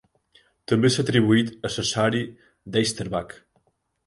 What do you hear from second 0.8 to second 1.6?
s'ha atribuït